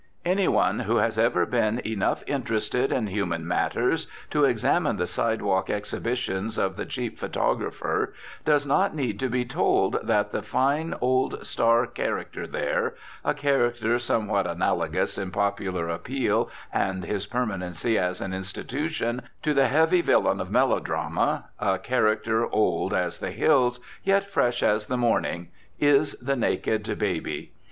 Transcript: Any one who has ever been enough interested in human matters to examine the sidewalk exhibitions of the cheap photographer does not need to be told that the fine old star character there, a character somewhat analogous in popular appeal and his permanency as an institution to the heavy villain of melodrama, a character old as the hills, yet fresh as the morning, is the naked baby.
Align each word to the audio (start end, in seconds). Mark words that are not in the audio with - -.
Any 0.25 0.47
one 0.47 0.79
who 0.79 0.95
has 0.95 1.19
ever 1.19 1.45
been 1.45 1.79
enough 1.85 2.23
interested 2.25 2.91
in 2.91 3.05
human 3.05 3.47
matters 3.47 4.07
to 4.31 4.45
examine 4.45 4.97
the 4.97 5.05
sidewalk 5.05 5.69
exhibitions 5.69 6.57
of 6.57 6.75
the 6.75 6.87
cheap 6.87 7.19
photographer 7.19 8.11
does 8.43 8.65
not 8.65 8.95
need 8.95 9.19
to 9.19 9.29
be 9.29 9.45
told 9.45 9.99
that 10.01 10.31
the 10.31 10.41
fine 10.41 10.95
old 11.01 11.45
star 11.45 11.85
character 11.85 12.47
there, 12.47 12.95
a 13.23 13.35
character 13.35 13.99
somewhat 13.99 14.47
analogous 14.47 15.19
in 15.19 15.29
popular 15.29 15.87
appeal 15.87 16.49
and 16.73 17.05
his 17.05 17.27
permanency 17.27 17.95
as 17.95 18.21
an 18.21 18.33
institution 18.33 19.21
to 19.43 19.53
the 19.53 19.67
heavy 19.67 20.01
villain 20.01 20.39
of 20.41 20.49
melodrama, 20.49 21.45
a 21.59 21.77
character 21.77 22.47
old 22.47 22.91
as 22.91 23.19
the 23.19 23.29
hills, 23.29 23.79
yet 24.03 24.31
fresh 24.31 24.63
as 24.63 24.87
the 24.87 24.97
morning, 24.97 25.51
is 25.79 26.13
the 26.13 26.35
naked 26.35 26.97
baby. 26.97 27.51